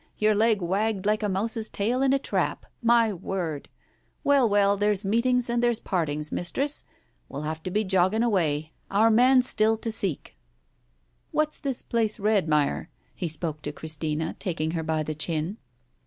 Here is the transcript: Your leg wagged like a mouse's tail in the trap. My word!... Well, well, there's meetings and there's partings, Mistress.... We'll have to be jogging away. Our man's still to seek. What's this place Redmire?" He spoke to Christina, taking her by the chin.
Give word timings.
Your 0.17 0.33
leg 0.33 0.63
wagged 0.63 1.05
like 1.05 1.21
a 1.21 1.29
mouse's 1.29 1.69
tail 1.69 2.01
in 2.01 2.09
the 2.09 2.17
trap. 2.17 2.65
My 2.81 3.13
word!... 3.13 3.69
Well, 4.23 4.49
well, 4.49 4.75
there's 4.75 5.05
meetings 5.05 5.47
and 5.47 5.61
there's 5.61 5.79
partings, 5.79 6.31
Mistress.... 6.31 6.85
We'll 7.29 7.43
have 7.43 7.61
to 7.61 7.69
be 7.69 7.83
jogging 7.83 8.23
away. 8.23 8.71
Our 8.89 9.11
man's 9.11 9.47
still 9.47 9.77
to 9.77 9.91
seek. 9.91 10.35
What's 11.29 11.59
this 11.59 11.83
place 11.83 12.17
Redmire?" 12.17 12.87
He 13.13 13.27
spoke 13.27 13.61
to 13.61 13.71
Christina, 13.71 14.35
taking 14.39 14.71
her 14.71 14.81
by 14.81 15.03
the 15.03 15.13
chin. 15.13 15.57